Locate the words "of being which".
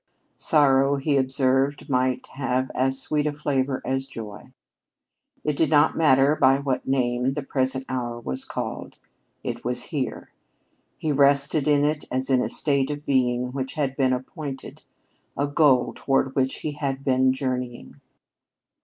12.89-13.73